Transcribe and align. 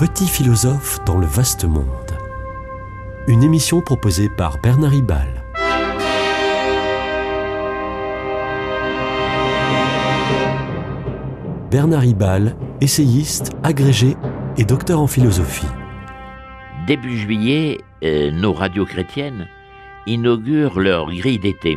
Petit 0.00 0.26
philosophe 0.26 1.04
dans 1.04 1.18
le 1.18 1.26
vaste 1.26 1.66
monde. 1.66 1.84
Une 3.28 3.42
émission 3.42 3.82
proposée 3.82 4.30
par 4.30 4.56
Bernard 4.56 4.92
Ribal. 4.92 5.44
Bernard 11.70 12.00
Ribal, 12.00 12.56
essayiste, 12.80 13.52
agrégé 13.62 14.16
et 14.56 14.64
docteur 14.64 15.00
en 15.00 15.06
philosophie. 15.06 15.68
Début 16.86 17.18
juillet, 17.18 17.82
euh, 18.02 18.30
nos 18.30 18.54
radios 18.54 18.86
chrétiennes 18.86 19.48
inaugurent 20.06 20.80
leur 20.80 21.12
grille 21.12 21.40
d'été, 21.40 21.76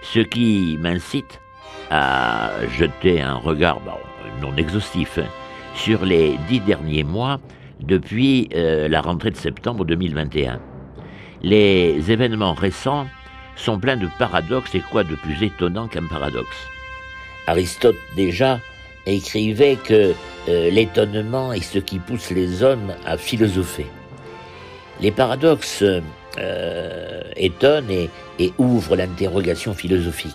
ce 0.00 0.20
qui 0.20 0.78
m'incite 0.80 1.42
à 1.90 2.52
jeter 2.78 3.20
un 3.20 3.34
regard 3.34 3.82
non 4.40 4.56
exhaustif 4.56 5.18
hein, 5.18 5.28
sur 5.78 6.04
les 6.04 6.36
dix 6.48 6.60
derniers 6.60 7.04
mois 7.04 7.40
depuis 7.80 8.48
euh, 8.54 8.88
la 8.88 9.00
rentrée 9.00 9.30
de 9.30 9.36
septembre 9.36 9.84
2021. 9.84 10.60
Les 11.42 12.10
événements 12.10 12.54
récents 12.54 13.06
sont 13.54 13.78
pleins 13.78 13.96
de 13.96 14.08
paradoxes 14.18 14.74
et 14.74 14.80
quoi 14.80 15.04
de 15.04 15.14
plus 15.14 15.42
étonnant 15.42 15.86
qu'un 15.86 16.06
paradoxe? 16.06 16.56
Aristote 17.46 17.96
déjà 18.16 18.58
écrivait 19.06 19.76
que 19.76 20.14
euh, 20.48 20.70
l'étonnement 20.70 21.52
est 21.52 21.62
ce 21.62 21.78
qui 21.78 21.98
pousse 21.98 22.30
les 22.30 22.62
hommes 22.62 22.92
à 23.06 23.16
philosopher. 23.16 23.86
Les 25.00 25.12
paradoxes 25.12 25.84
euh, 26.38 27.22
étonnent 27.36 27.90
et, 27.90 28.10
et 28.40 28.52
ouvrent 28.58 28.96
l'interrogation 28.96 29.74
philosophique. 29.74 30.34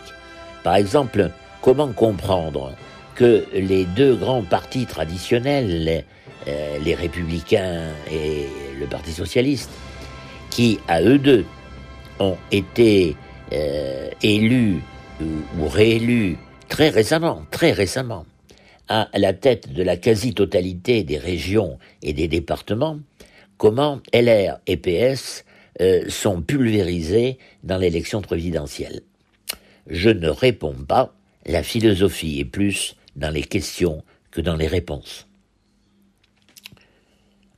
Par 0.63 0.75
exemple, 0.75 1.29
comment 1.61 1.91
comprendre 1.91 2.71
que 3.15 3.45
les 3.53 3.85
deux 3.85 4.15
grands 4.15 4.43
partis 4.43 4.85
traditionnels, 4.85 5.83
les, 5.83 6.05
euh, 6.47 6.77
les 6.83 6.95
républicains 6.95 7.91
et 8.11 8.47
le 8.79 8.85
Parti 8.87 9.11
socialiste, 9.11 9.69
qui 10.49 10.79
à 10.87 11.01
eux 11.01 11.17
deux 11.17 11.45
ont 12.19 12.37
été 12.51 13.15
euh, 13.51 14.09
élus 14.21 14.81
ou, 15.21 15.61
ou 15.61 15.67
réélus 15.67 16.37
très 16.69 16.89
récemment, 16.89 17.43
très 17.51 17.71
récemment, 17.71 18.25
à 18.89 19.07
la 19.13 19.33
tête 19.33 19.71
de 19.71 19.83
la 19.83 19.95
quasi-totalité 19.95 21.03
des 21.03 21.17
régions 21.17 21.77
et 22.01 22.13
des 22.13 22.27
départements, 22.27 22.99
comment 23.57 24.01
LR 24.13 24.59
et 24.67 24.77
PS 24.77 25.45
euh, 25.81 26.03
sont 26.09 26.41
pulvérisés 26.41 27.37
dans 27.63 27.77
l'élection 27.77 28.21
présidentielle. 28.21 29.01
Je 29.87 30.09
ne 30.09 30.29
réponds 30.29 30.75
pas, 30.87 31.13
la 31.45 31.63
philosophie 31.63 32.39
est 32.39 32.45
plus 32.45 32.95
dans 33.15 33.29
les 33.29 33.43
questions 33.43 34.03
que 34.31 34.41
dans 34.41 34.55
les 34.55 34.67
réponses. 34.67 35.27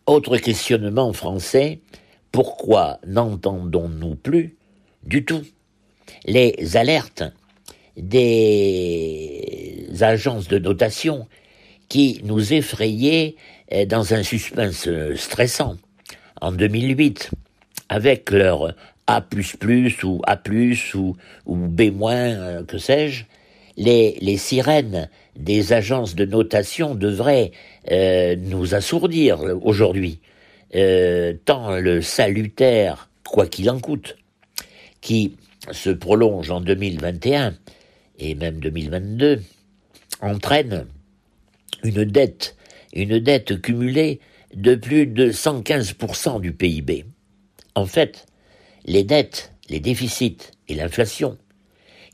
Autre 0.06 0.38
questionnement 0.38 1.14
français, 1.14 1.80
pourquoi 2.32 3.00
n'entendons-nous 3.08 4.16
plus 4.16 4.56
du 5.04 5.26
tout 5.26 5.44
les 6.26 6.76
alertes 6.76 7.24
des 7.98 9.88
agences 10.02 10.48
de 10.48 10.60
notation 10.60 11.28
qui 11.88 12.22
nous 12.24 12.54
effrayaient 12.54 13.36
euh, 13.72 13.86
dans 13.86 14.14
un 14.14 14.24
suspense 14.24 14.90
stressant 15.16 15.78
en 16.42 16.52
2008 16.52 17.32
avec 17.90 18.32
leur 18.32 18.76
A++ 19.08 19.24
ou 20.04 20.22
A+, 20.26 20.42
ou, 20.96 21.16
ou 21.46 21.56
B-, 21.56 21.92
euh, 22.04 22.64
que 22.64 22.78
sais-je, 22.78 23.26
les, 23.78 24.38
sirènes 24.38 25.10
des 25.36 25.74
agences 25.74 26.16
de 26.16 26.26
notation 26.26 26.96
devraient 26.96 27.52
euh, 27.92 28.36
nous 28.38 28.76
assourdir 28.76 29.40
aujourd'hui, 29.62 30.20
euh, 30.76 31.34
tant 31.46 31.78
le 31.78 32.02
salutaire, 32.02 33.10
quoi 33.28 33.48
qu'il 33.48 33.70
en 33.70 33.80
coûte, 33.80 34.18
qui 35.02 35.36
se 35.72 35.90
prolonge 35.90 36.52
en 36.52 36.62
2021 36.62 37.56
et 38.20 38.36
même 38.36 38.60
2022, 38.60 39.42
entraîne 40.22 40.86
une 41.84 42.06
dette, 42.06 42.56
une 42.94 43.20
dette 43.20 43.62
cumulée 43.62 44.20
de 44.54 44.76
plus 44.76 45.06
de 45.06 45.32
115% 45.32 46.40
du 46.40 46.54
PIB. 46.54 47.06
En 47.76 47.86
fait, 47.86 48.26
les 48.86 49.04
dettes, 49.04 49.52
les 49.70 49.80
déficits 49.80 50.38
et 50.70 50.76
l'inflation, 50.76 51.38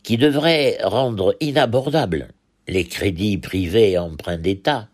qui 0.04 0.18
devraient 0.18 0.78
rendre 0.84 1.36
inabordables 1.40 2.30
les 2.68 2.86
crédits 2.86 3.38
privés 3.38 3.98
emprunts 3.98 4.38
d'État, 4.38 4.88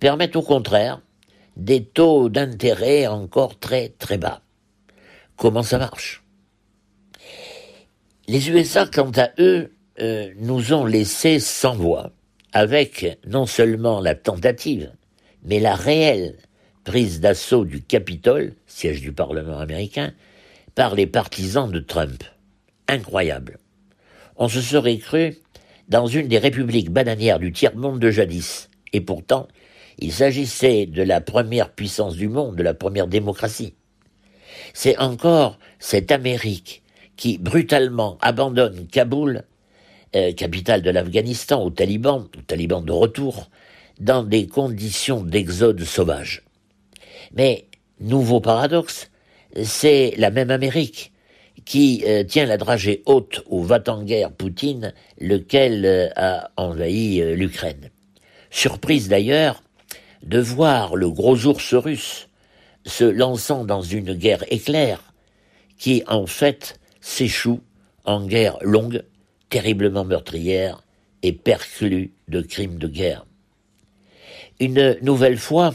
permettent 0.00 0.36
au 0.36 0.42
contraire 0.42 1.00
des 1.56 1.84
taux 1.84 2.28
d'intérêt 2.28 3.06
encore 3.06 3.58
très 3.58 3.90
très 3.90 4.18
bas. 4.18 4.42
Comment 5.36 5.62
ça 5.62 5.78
marche? 5.78 6.22
Les 8.26 8.50
USA, 8.50 8.86
quant 8.86 9.12
à 9.16 9.30
eux, 9.38 9.72
euh, 10.00 10.32
nous 10.38 10.72
ont 10.72 10.86
laissé 10.86 11.38
sans 11.38 11.76
voix, 11.76 12.10
avec 12.52 13.18
non 13.26 13.46
seulement 13.46 14.00
la 14.00 14.14
tentative, 14.14 14.92
mais 15.42 15.60
la 15.60 15.74
réelle 15.74 16.38
prise 16.84 17.20
d'assaut 17.20 17.64
du 17.64 17.82
Capitole, 17.82 18.54
siège 18.66 19.00
du 19.00 19.12
Parlement 19.12 19.58
américain, 19.58 20.12
par 20.74 20.94
les 20.94 21.06
partisans 21.06 21.70
de 21.70 21.80
Trump. 21.80 22.24
Incroyable. 22.88 23.58
On 24.36 24.48
se 24.48 24.60
serait 24.60 24.98
cru 24.98 25.36
dans 25.88 26.06
une 26.06 26.28
des 26.28 26.38
républiques 26.38 26.90
bananières 26.90 27.38
du 27.38 27.52
tiers-monde 27.52 28.00
de 28.00 28.10
jadis. 28.10 28.68
Et 28.92 29.00
pourtant, 29.00 29.48
il 29.98 30.12
s'agissait 30.12 30.86
de 30.86 31.02
la 31.02 31.20
première 31.20 31.70
puissance 31.70 32.16
du 32.16 32.28
monde, 32.28 32.56
de 32.56 32.62
la 32.62 32.74
première 32.74 33.06
démocratie. 33.06 33.74
C'est 34.72 34.98
encore 34.98 35.58
cette 35.78 36.10
Amérique 36.10 36.82
qui 37.16 37.38
brutalement 37.38 38.18
abandonne 38.20 38.86
Kaboul, 38.88 39.44
euh, 40.16 40.32
capitale 40.32 40.82
de 40.82 40.90
l'Afghanistan, 40.90 41.62
aux 41.62 41.70
talibans, 41.70 42.26
aux 42.36 42.42
talibans 42.42 42.84
de 42.84 42.92
retour, 42.92 43.50
dans 44.00 44.24
des 44.24 44.46
conditions 44.46 45.22
d'exode 45.22 45.82
sauvage. 45.84 46.42
Mais, 47.32 47.66
nouveau 48.00 48.40
paradoxe, 48.40 49.10
c'est 49.62 50.14
la 50.16 50.30
même 50.30 50.50
Amérique 50.50 51.12
qui 51.64 52.04
euh, 52.06 52.24
tient 52.24 52.46
la 52.46 52.56
dragée 52.56 53.02
haute 53.06 53.42
au 53.48 53.62
va-t-en-guerre 53.62 54.32
Poutine, 54.32 54.92
lequel 55.18 55.84
euh, 55.86 56.08
a 56.16 56.50
envahi 56.56 57.20
euh, 57.20 57.34
l'Ukraine. 57.34 57.90
Surprise 58.50 59.08
d'ailleurs 59.08 59.62
de 60.22 60.38
voir 60.38 60.96
le 60.96 61.10
gros 61.10 61.46
ours 61.46 61.74
russe 61.74 62.28
se 62.86 63.04
lançant 63.04 63.64
dans 63.64 63.82
une 63.82 64.14
guerre 64.14 64.44
éclair 64.52 65.12
qui 65.78 66.02
en 66.06 66.26
fait 66.26 66.78
s'échoue 67.00 67.60
en 68.04 68.26
guerre 68.26 68.58
longue, 68.60 69.02
terriblement 69.48 70.04
meurtrière 70.04 70.82
et 71.22 71.32
perclue 71.32 72.12
de 72.28 72.42
crimes 72.42 72.78
de 72.78 72.88
guerre. 72.88 73.26
Une 74.60 74.96
nouvelle 75.02 75.38
fois, 75.38 75.74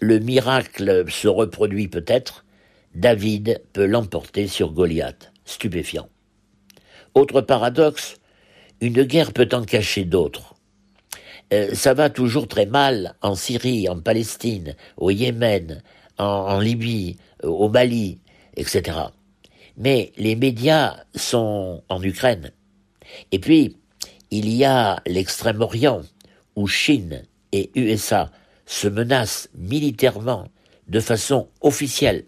le 0.00 0.18
miracle 0.18 1.04
se 1.10 1.28
reproduit 1.28 1.88
peut-être, 1.88 2.44
David 2.94 3.62
peut 3.72 3.86
l'emporter 3.86 4.48
sur 4.48 4.72
Goliath, 4.72 5.32
stupéfiant. 5.44 6.08
Autre 7.14 7.40
paradoxe, 7.40 8.16
une 8.80 9.04
guerre 9.04 9.32
peut 9.32 9.48
en 9.52 9.64
cacher 9.64 10.04
d'autres. 10.04 10.54
Euh, 11.52 11.74
ça 11.74 11.94
va 11.94 12.10
toujours 12.10 12.48
très 12.48 12.66
mal 12.66 13.14
en 13.22 13.34
Syrie, 13.34 13.88
en 13.88 14.00
Palestine, 14.00 14.74
au 14.96 15.10
Yémen, 15.10 15.82
en, 16.18 16.24
en 16.24 16.60
Libye, 16.60 17.16
au 17.42 17.68
Mali, 17.68 18.20
etc. 18.56 18.98
Mais 19.76 20.12
les 20.16 20.36
médias 20.36 20.96
sont 21.14 21.82
en 21.88 22.02
Ukraine. 22.02 22.52
Et 23.32 23.38
puis, 23.38 23.76
il 24.30 24.48
y 24.48 24.64
a 24.64 25.00
l'Extrême-Orient, 25.06 26.02
où 26.56 26.66
Chine 26.66 27.22
et 27.52 27.70
USA 27.74 28.30
se 28.66 28.88
menacent 28.88 29.48
militairement 29.54 30.48
de 30.88 31.00
façon 31.00 31.48
officielle 31.60 32.24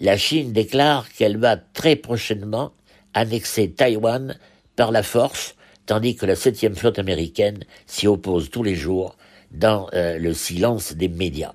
la 0.00 0.16
Chine 0.16 0.52
déclare 0.52 1.08
qu'elle 1.12 1.36
va 1.36 1.56
très 1.56 1.96
prochainement 1.96 2.72
annexer 3.14 3.70
Taïwan 3.70 4.36
par 4.76 4.90
la 4.90 5.02
force, 5.02 5.54
tandis 5.86 6.16
que 6.16 6.26
la 6.26 6.36
septième 6.36 6.74
flotte 6.74 6.98
américaine 6.98 7.64
s'y 7.86 8.06
oppose 8.06 8.50
tous 8.50 8.62
les 8.62 8.74
jours 8.74 9.16
dans 9.52 9.88
euh, 9.94 10.18
le 10.18 10.34
silence 10.34 10.94
des 10.94 11.08
médias. 11.08 11.52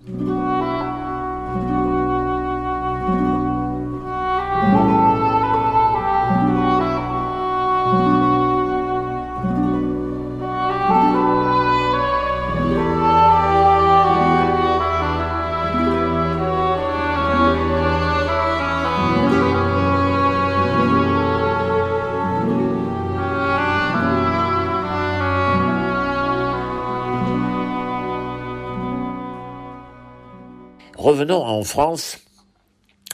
Revenons 30.99 31.41
en 31.41 31.63
France 31.63 32.17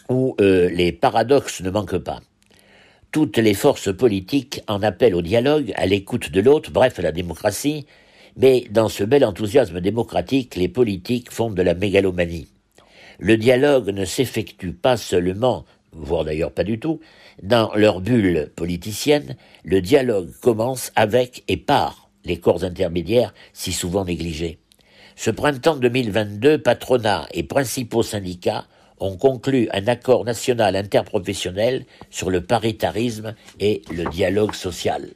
où 0.10 0.36
euh, 0.42 0.70
les 0.72 0.92
paradoxes 0.92 1.62
ne 1.62 1.70
manquent 1.70 2.00
pas. 2.00 2.20
Toutes 3.12 3.38
les 3.38 3.54
forces 3.54 3.96
politiques 3.96 4.64
en 4.68 4.82
appellent 4.82 5.14
au 5.14 5.22
dialogue, 5.22 5.72
à 5.76 5.86
l'écoute 5.86 6.32
de 6.32 6.42
l'autre, 6.42 6.72
bref, 6.72 6.98
à 6.98 7.04
la 7.04 7.12
démocratie, 7.12 7.86
mais 8.38 8.66
dans 8.72 8.90
ce 8.90 9.04
bel 9.04 9.24
enthousiasme 9.24 9.82
démocratique, 9.82 10.56
les 10.56 10.68
politiques 10.68 11.32
font 11.32 11.52
de 11.52 11.62
la 11.62 11.76
mégalomanie. 11.76 12.48
Le 13.20 13.38
dialogue 13.38 13.90
ne 13.90 14.04
s'effectue 14.04 14.74
pas 14.74 14.98
seulement, 14.98 15.64
voire 15.92 16.26
d'ailleurs 16.26 16.54
pas 16.54 16.64
du 16.64 16.80
tout, 16.80 17.02
dans 17.44 17.72
leur 17.76 18.02
bulle 18.02 18.52
politicienne, 18.56 19.36
le 19.64 19.80
dialogue 19.80 20.32
commence 20.42 20.92
avec 20.96 21.44
et 21.48 21.58
par 21.58 22.10
les 22.26 22.40
corps 22.40 22.64
intermédiaires 22.64 23.36
si 23.54 23.72
souvent 23.72 24.06
négligés. 24.06 24.58
Ce 25.16 25.32
printemps 25.32 25.78
2022, 25.78 26.58
patronat 26.58 27.28
et 27.34 27.44
principaux 27.44 28.04
syndicats 28.04 28.66
ont 29.00 29.18
conclu 29.18 29.70
un 29.72 29.88
accord 29.88 30.26
national 30.26 30.76
interprofessionnel 30.76 31.86
sur 32.10 32.30
le 32.30 32.42
paritarisme 32.42 33.34
et 33.60 33.82
le 33.92 34.10
dialogue 34.10 34.54
social. 34.54 35.10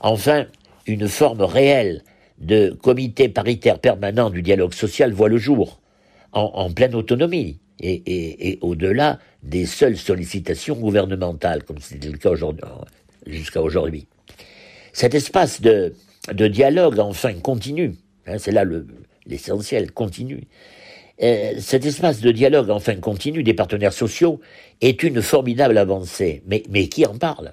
Enfin, 0.00 0.46
une 0.86 1.08
forme 1.08 1.42
réelle 1.42 2.02
de 2.38 2.70
comité 2.70 3.28
paritaire 3.28 3.78
permanent 3.78 4.30
du 4.30 4.42
dialogue 4.42 4.74
social 4.74 5.12
voit 5.12 5.28
le 5.28 5.38
jour, 5.38 5.80
en, 6.32 6.70
pleine 6.72 6.94
autonomie, 6.94 7.58
et, 7.80 8.58
au-delà 8.60 9.18
des 9.42 9.66
seules 9.66 9.96
sollicitations 9.96 10.76
gouvernementales, 10.76 11.64
comme 11.64 11.78
c'était 11.78 12.08
le 12.08 12.18
cas 12.18 12.34
jusqu'à 13.26 13.62
aujourd'hui. 13.62 14.06
Cet 14.92 15.14
espace 15.14 15.60
de, 15.60 15.94
dialogue, 16.32 16.98
enfin, 16.98 17.34
continue, 17.34 17.94
hein, 18.26 18.38
c'est 18.38 18.52
là 18.52 18.64
l'essentiel, 19.26 19.92
continue, 19.92 20.46
euh, 21.22 21.52
cet 21.58 21.84
espace 21.84 22.20
de 22.20 22.32
dialogue 22.32 22.70
enfin 22.70 22.96
continu 22.96 23.42
des 23.42 23.52
partenaires 23.52 23.92
sociaux 23.92 24.40
est 24.80 25.02
une 25.02 25.20
formidable 25.20 25.76
avancée. 25.76 26.42
Mais, 26.46 26.88
qui 26.88 27.04
en 27.04 27.18
parle? 27.18 27.52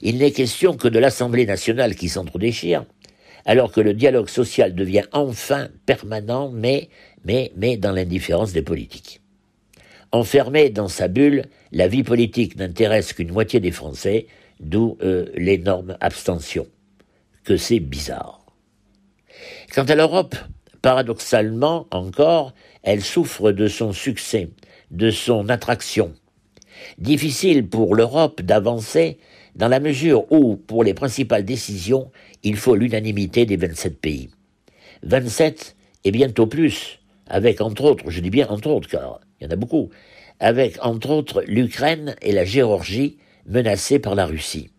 Il 0.00 0.18
n'est 0.18 0.30
question 0.30 0.76
que 0.76 0.88
de 0.88 0.98
l'Assemblée 0.98 1.44
nationale 1.44 1.94
qui 1.94 2.08
s'entre-déchire, 2.08 2.84
alors 3.44 3.72
que 3.72 3.80
le 3.80 3.94
dialogue 3.94 4.28
social 4.28 4.74
devient 4.74 5.04
enfin 5.12 5.68
permanent, 5.86 6.50
mais, 6.50 6.88
dans 7.78 7.92
l'indifférence 7.92 8.52
des 8.52 8.62
politiques. 8.62 9.20
Enfermé 10.10 10.70
dans 10.70 10.88
sa 10.88 11.08
bulle, 11.08 11.44
la 11.72 11.88
vie 11.88 12.02
politique 12.02 12.56
n'intéresse 12.56 13.12
qu'une 13.12 13.32
moitié 13.32 13.60
des 13.60 13.72
Français, 13.72 14.26
d'où 14.60 14.96
euh, 15.02 15.26
l'énorme 15.34 15.98
abstention. 16.00 16.66
Que 17.44 17.58
c'est 17.58 17.80
bizarre. 17.80 18.37
Quant 19.74 19.84
à 19.84 19.94
l'Europe, 19.94 20.36
paradoxalement 20.82 21.86
encore, 21.90 22.54
elle 22.82 23.02
souffre 23.02 23.52
de 23.52 23.68
son 23.68 23.92
succès, 23.92 24.50
de 24.90 25.10
son 25.10 25.48
attraction. 25.48 26.14
Difficile 26.98 27.68
pour 27.68 27.94
l'Europe 27.94 28.42
d'avancer 28.42 29.18
dans 29.56 29.68
la 29.68 29.80
mesure 29.80 30.30
où, 30.30 30.56
pour 30.56 30.84
les 30.84 30.94
principales 30.94 31.44
décisions, 31.44 32.10
il 32.42 32.56
faut 32.56 32.76
l'unanimité 32.76 33.44
des 33.44 33.56
27 33.56 34.00
pays. 34.00 34.30
27 35.02 35.76
et 36.04 36.10
bientôt 36.10 36.46
plus, 36.46 37.00
avec 37.26 37.60
entre 37.60 37.84
autres, 37.84 38.10
je 38.10 38.20
dis 38.20 38.30
bien 38.30 38.48
entre 38.48 38.70
autres 38.70 38.88
car 38.88 39.20
il 39.40 39.44
y 39.44 39.46
en 39.46 39.50
a 39.50 39.56
beaucoup, 39.56 39.90
avec 40.40 40.78
entre 40.84 41.10
autres 41.10 41.42
l'Ukraine 41.46 42.14
et 42.22 42.32
la 42.32 42.44
Géorgie 42.44 43.18
menacées 43.46 43.98
par 43.98 44.14
la 44.14 44.26
Russie. 44.26 44.70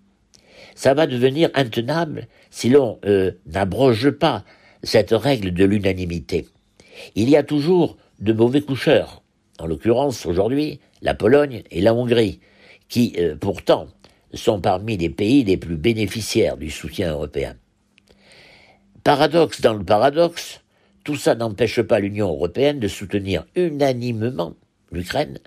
Ça 0.79 0.93
va 0.93 1.07
devenir 1.07 1.49
intenable 1.55 2.29
si 2.51 2.69
l'on 2.69 2.99
euh, 3.03 3.33
n'abroge 3.47 4.11
pas 4.11 4.45
cette 4.81 5.11
règle 5.11 5.53
de 5.53 5.65
l'unanimité. 5.65 6.47
Il 7.15 7.29
y 7.29 7.35
a 7.35 7.43
toujours 7.43 7.97
de 8.21 8.31
mauvais 8.31 8.61
coucheurs, 8.61 9.21
en 9.59 9.67
l'occurrence 9.67 10.25
aujourd'hui 10.25 10.79
la 11.01 11.15
Pologne 11.15 11.63
et 11.69 11.81
la 11.81 11.93
Hongrie, 11.93 12.39
qui 12.87 13.13
euh, 13.19 13.35
pourtant 13.35 13.87
sont 14.33 14.61
parmi 14.61 14.95
les 14.95 15.09
pays 15.09 15.43
les 15.43 15.57
plus 15.57 15.75
bénéficiaires 15.75 16.55
du 16.55 16.69
soutien 16.69 17.11
européen. 17.11 17.57
Paradoxe 19.03 19.59
dans 19.59 19.73
le 19.73 19.83
paradoxe, 19.83 20.61
tout 21.03 21.17
ça 21.17 21.35
n'empêche 21.35 21.81
pas 21.81 21.99
l'Union 21.99 22.29
européenne 22.29 22.79
de 22.79 22.87
soutenir 22.87 23.45
unanimement 23.57 24.53
l'Ukraine 24.93 25.39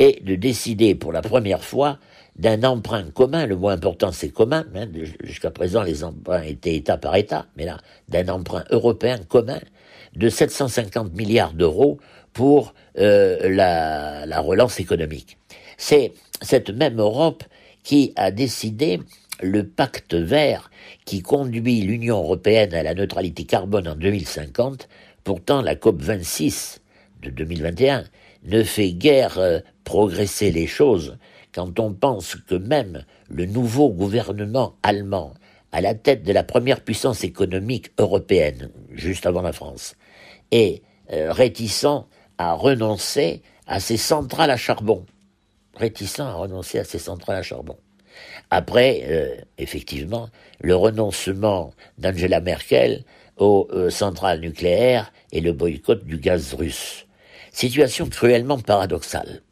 et 0.00 0.20
de 0.24 0.34
décider 0.34 0.96
pour 0.96 1.12
la 1.12 1.22
première 1.22 1.62
fois 1.62 2.00
d'un 2.36 2.62
emprunt 2.64 3.10
commun, 3.10 3.46
le 3.46 3.56
moins 3.56 3.74
important 3.74 4.12
c'est 4.12 4.30
commun, 4.30 4.64
hein, 4.74 4.88
jusqu'à 5.22 5.50
présent 5.50 5.82
les 5.82 6.04
emprunts 6.04 6.42
étaient 6.42 6.74
État 6.74 6.96
par 6.96 7.14
État, 7.16 7.46
mais 7.56 7.64
là, 7.64 7.78
d'un 8.08 8.28
emprunt 8.28 8.64
européen 8.70 9.18
commun 9.28 9.60
de 10.16 10.28
750 10.28 11.14
milliards 11.14 11.52
d'euros 11.52 11.98
pour 12.32 12.74
euh, 12.98 13.48
la, 13.48 14.26
la 14.26 14.40
relance 14.40 14.80
économique. 14.80 15.38
C'est 15.76 16.12
cette 16.40 16.70
même 16.70 16.98
Europe 16.98 17.44
qui 17.82 18.12
a 18.16 18.30
décidé 18.30 19.00
le 19.42 19.66
pacte 19.66 20.14
vert 20.14 20.70
qui 21.04 21.20
conduit 21.22 21.80
l'Union 21.82 22.18
européenne 22.18 22.74
à 22.74 22.82
la 22.82 22.94
neutralité 22.94 23.44
carbone 23.44 23.88
en 23.88 23.94
2050. 23.96 24.88
Pourtant, 25.24 25.62
la 25.62 25.74
COP 25.74 26.00
26 26.00 26.80
de 27.22 27.30
2021 27.30 28.04
ne 28.44 28.62
fait 28.62 28.92
guère 28.92 29.38
euh, 29.38 29.60
progresser 29.84 30.50
les 30.50 30.66
choses 30.66 31.16
quand 31.54 31.78
on 31.78 31.92
pense 31.92 32.36
que 32.36 32.54
même 32.54 33.04
le 33.28 33.46
nouveau 33.46 33.90
gouvernement 33.90 34.74
allemand, 34.82 35.34
à 35.72 35.80
la 35.80 35.94
tête 35.94 36.22
de 36.22 36.32
la 36.32 36.42
première 36.42 36.80
puissance 36.80 37.24
économique 37.24 37.92
européenne, 37.98 38.70
juste 38.90 39.26
avant 39.26 39.42
la 39.42 39.52
France, 39.52 39.94
est 40.50 40.82
euh, 41.12 41.32
réticent 41.32 42.06
à 42.38 42.54
renoncer 42.54 43.42
à 43.66 43.80
ses 43.80 43.96
centrales 43.96 44.50
à 44.50 44.56
charbon. 44.56 45.04
Réticent 45.74 46.20
à 46.20 46.34
renoncer 46.34 46.78
à 46.78 46.84
ses 46.84 46.98
centrales 46.98 47.36
à 47.36 47.42
charbon. 47.42 47.76
Après, 48.50 49.02
euh, 49.06 49.34
effectivement, 49.58 50.28
le 50.60 50.76
renoncement 50.76 51.72
d'Angela 51.98 52.40
Merkel 52.40 53.04
aux 53.38 53.68
euh, 53.72 53.88
centrales 53.88 54.40
nucléaires 54.40 55.12
et 55.32 55.40
le 55.40 55.52
boycott 55.52 56.04
du 56.04 56.18
gaz 56.18 56.54
russe. 56.54 57.06
Situation 57.52 58.08
cruellement 58.08 58.58
paradoxale. 58.58 59.42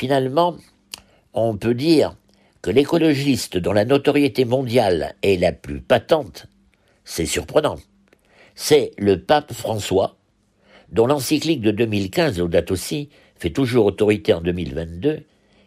Finalement, 0.00 0.56
on 1.34 1.58
peut 1.58 1.74
dire 1.74 2.16
que 2.62 2.70
l'écologiste 2.70 3.58
dont 3.58 3.74
la 3.74 3.84
notoriété 3.84 4.46
mondiale 4.46 5.14
est 5.22 5.36
la 5.36 5.52
plus 5.52 5.82
patente, 5.82 6.46
c'est 7.04 7.26
surprenant. 7.26 7.76
C'est 8.54 8.92
le 8.96 9.20
pape 9.20 9.52
François, 9.52 10.16
dont 10.90 11.06
l'encyclique 11.06 11.60
de 11.60 11.70
2015, 11.70 12.38
date 12.48 12.70
aussi, 12.70 13.10
fait 13.36 13.50
toujours 13.50 13.84
autorité 13.84 14.32
en 14.32 14.40
2022, 14.40 15.20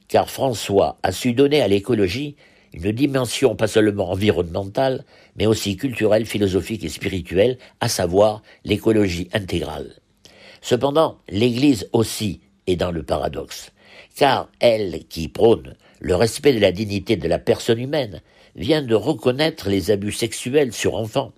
car 0.08 0.28
François 0.32 0.98
a 1.04 1.12
su 1.12 1.34
donner 1.34 1.62
à 1.62 1.68
l'écologie 1.68 2.36
une 2.74 2.92
dimension 2.92 3.56
pas 3.56 3.68
seulement 3.68 4.10
environnementale, 4.10 5.06
mais 5.36 5.46
aussi 5.46 5.78
culturelle, 5.78 6.26
philosophique 6.26 6.84
et 6.84 6.90
spirituelle, 6.90 7.60
à 7.82 7.88
savoir 7.88 8.42
l'écologie 8.66 9.30
intégrale. 9.32 9.94
Cependant, 10.64 11.20
l'Église 11.30 11.88
aussi 11.94 12.42
est 12.66 12.78
dans 12.78 12.92
le 12.92 13.04
paradoxe 13.04 13.70
car 14.16 14.50
elle, 14.60 15.06
qui 15.10 15.28
prône 15.28 15.76
le 16.00 16.16
respect 16.16 16.54
de 16.54 16.60
la 16.60 16.72
dignité 16.72 17.16
de 17.16 17.28
la 17.28 17.40
personne 17.40 17.80
humaine, 17.80 18.22
vient 18.56 18.82
de 18.82 18.96
reconnaître 18.96 19.70
les 19.70 19.92
abus 19.92 20.12
sexuels 20.12 20.74
sur 20.74 20.96
enfants 20.96 21.32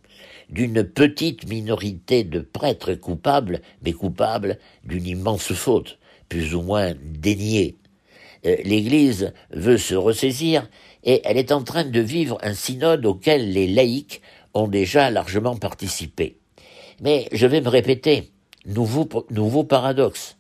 d'une 0.50 0.84
petite 0.84 1.48
minorité 1.48 2.24
de 2.24 2.40
prêtres 2.40 2.94
coupables, 2.94 3.62
mais 3.84 3.94
coupables 3.94 4.60
d'une 4.84 5.08
immense 5.08 5.54
faute, 5.54 5.98
plus 6.30 6.54
ou 6.56 6.62
moins 6.62 6.94
déniée. 7.04 7.78
Euh, 8.46 8.56
L'Église 8.64 9.34
veut 9.52 9.78
se 9.78 9.96
ressaisir 9.96 10.70
et 11.04 11.22
elle 11.24 11.38
est 11.38 11.52
en 11.52 11.64
train 11.64 11.86
de 11.86 12.00
vivre 12.00 12.38
un 12.42 12.54
synode 12.54 13.06
auquel 13.06 13.52
les 13.52 13.68
laïcs 13.68 14.22
ont 14.54 14.68
déjà 14.68 15.10
largement 15.10 15.56
participé. 15.56 16.38
Mais 17.02 17.28
je 17.32 17.46
vais 17.46 17.62
me 17.62 17.70
répéter, 17.70 18.32
nouveau, 18.66 19.08
nouveau 19.30 19.64
paradoxe. 19.64 20.38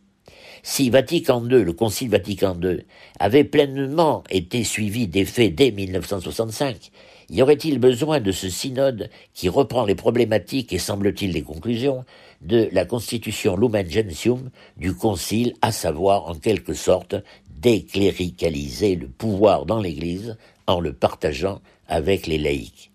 Si 0.67 0.89
Vatican 0.89 1.47
II, 1.47 1.63
le 1.63 1.73
Concile 1.73 2.09
Vatican 2.09 2.57
II, 2.59 2.85
avait 3.19 3.43
pleinement 3.43 4.23
été 4.31 4.63
suivi 4.63 5.07
des 5.07 5.23
faits 5.23 5.53
dès 5.53 5.69
1965, 5.69 6.89
y 7.29 7.43
aurait-il 7.43 7.77
besoin 7.77 8.19
de 8.19 8.31
ce 8.31 8.49
synode 8.49 9.11
qui 9.35 9.47
reprend 9.47 9.85
les 9.85 9.93
problématiques 9.93 10.73
et 10.73 10.79
semble-t-il 10.79 11.33
les 11.33 11.43
conclusions 11.43 12.03
de 12.41 12.67
la 12.71 12.83
constitution 12.83 13.55
Lumen 13.55 13.87
Gentium 13.87 14.49
du 14.75 14.95
Concile, 14.95 15.53
à 15.61 15.71
savoir 15.71 16.25
en 16.25 16.33
quelque 16.33 16.73
sorte 16.73 17.13
décléricaliser 17.61 18.95
le 18.95 19.07
pouvoir 19.07 19.67
dans 19.67 19.79
l'Église 19.79 20.35
en 20.65 20.79
le 20.79 20.93
partageant 20.93 21.61
avec 21.87 22.25
les 22.25 22.39
laïcs? 22.39 22.89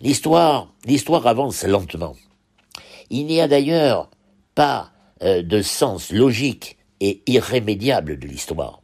L'histoire, 0.00 0.74
l'histoire 0.84 1.28
avance 1.28 1.62
lentement. 1.62 2.16
Il 3.08 3.26
n'y 3.26 3.40
a 3.40 3.46
d'ailleurs 3.46 4.10
pas 4.56 4.90
euh, 5.22 5.42
de 5.42 5.62
sens 5.62 6.10
logique 6.10 6.76
irrémédiable 7.26 8.18
de 8.18 8.26
l'histoire. 8.26 8.82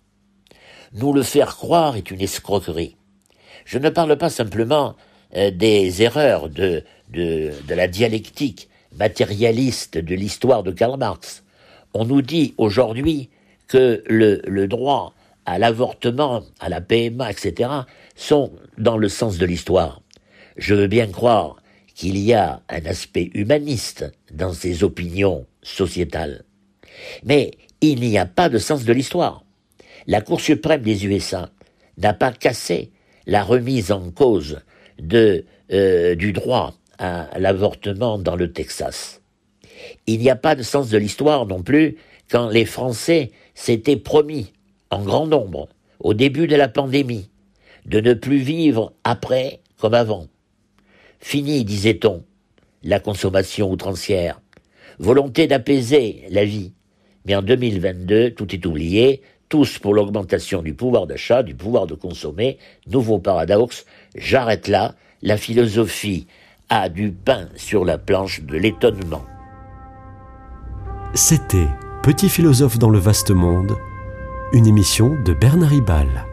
Nous 0.92 1.12
le 1.12 1.22
faire 1.22 1.56
croire 1.56 1.96
est 1.96 2.10
une 2.10 2.20
escroquerie. 2.20 2.96
Je 3.64 3.78
ne 3.78 3.90
parle 3.90 4.16
pas 4.16 4.30
simplement 4.30 4.96
euh, 5.36 5.50
des 5.50 6.02
erreurs 6.02 6.48
de, 6.48 6.82
de, 7.10 7.52
de 7.66 7.74
la 7.74 7.86
dialectique 7.86 8.68
matérialiste 8.96 9.98
de 9.98 10.14
l'histoire 10.14 10.62
de 10.62 10.72
Karl 10.72 10.98
Marx. 10.98 11.44
On 11.94 12.04
nous 12.04 12.22
dit 12.22 12.54
aujourd'hui 12.58 13.30
que 13.68 14.02
le, 14.08 14.42
le 14.46 14.66
droit 14.66 15.14
à 15.46 15.58
l'avortement, 15.58 16.42
à 16.58 16.68
la 16.68 16.80
PMA, 16.80 17.30
etc., 17.30 17.70
sont 18.16 18.52
dans 18.78 18.96
le 18.96 19.08
sens 19.08 19.38
de 19.38 19.46
l'histoire. 19.46 20.02
Je 20.56 20.74
veux 20.74 20.86
bien 20.86 21.06
croire 21.08 21.56
qu'il 21.94 22.18
y 22.18 22.34
a 22.34 22.62
un 22.68 22.84
aspect 22.86 23.30
humaniste 23.34 24.10
dans 24.32 24.52
ces 24.52 24.84
opinions 24.84 25.46
sociétales. 25.62 26.44
Mais 27.24 27.52
il 27.80 28.00
n'y 28.00 28.18
a 28.18 28.26
pas 28.26 28.48
de 28.48 28.58
sens 28.58 28.84
de 28.84 28.92
l'histoire. 28.92 29.44
La 30.06 30.20
Cour 30.20 30.40
suprême 30.40 30.82
des 30.82 31.06
USA 31.06 31.50
n'a 31.98 32.14
pas 32.14 32.32
cassé 32.32 32.90
la 33.26 33.42
remise 33.42 33.92
en 33.92 34.10
cause 34.10 34.60
euh, 35.12 36.14
du 36.14 36.32
droit 36.32 36.74
à 36.98 37.38
l'avortement 37.38 38.18
dans 38.18 38.36
le 38.36 38.52
Texas. 38.52 39.22
Il 40.06 40.20
n'y 40.20 40.30
a 40.30 40.36
pas 40.36 40.54
de 40.54 40.62
sens 40.62 40.90
de 40.90 40.98
l'histoire 40.98 41.46
non 41.46 41.62
plus 41.62 41.96
quand 42.30 42.48
les 42.48 42.64
Français 42.64 43.30
s'étaient 43.54 43.96
promis, 43.96 44.52
en 44.90 45.02
grand 45.02 45.26
nombre, 45.26 45.68
au 45.98 46.14
début 46.14 46.46
de 46.46 46.56
la 46.56 46.68
pandémie, 46.68 47.30
de 47.86 48.00
ne 48.00 48.14
plus 48.14 48.38
vivre 48.38 48.92
après 49.04 49.60
comme 49.78 49.94
avant. 49.94 50.26
Fini, 51.20 51.64
disait-on, 51.64 52.24
la 52.82 53.00
consommation 53.00 53.70
outrancière, 53.70 54.40
volonté 54.98 55.46
d'apaiser 55.46 56.24
la 56.30 56.44
vie. 56.44 56.72
Mais 57.26 57.34
en 57.34 57.42
2022, 57.42 58.30
tout 58.30 58.54
est 58.54 58.64
oublié, 58.66 59.22
tous 59.48 59.78
pour 59.78 59.94
l'augmentation 59.94 60.62
du 60.62 60.74
pouvoir 60.74 61.06
d'achat, 61.06 61.42
du 61.42 61.54
pouvoir 61.54 61.86
de 61.86 61.94
consommer. 61.94 62.58
Nouveau 62.86 63.18
paradoxe, 63.18 63.84
j'arrête 64.14 64.68
là, 64.68 64.94
la 65.22 65.36
philosophie 65.36 66.26
a 66.68 66.88
du 66.88 67.10
pain 67.10 67.48
sur 67.56 67.84
la 67.84 67.98
planche 67.98 68.42
de 68.42 68.56
l'étonnement. 68.56 69.24
C'était 71.14 71.66
Petit 72.02 72.30
philosophe 72.30 72.78
dans 72.78 72.88
le 72.88 72.98
vaste 72.98 73.30
monde, 73.30 73.76
une 74.54 74.66
émission 74.66 75.22
de 75.22 75.34
Bernard 75.34 75.68
Ribal. 75.68 76.29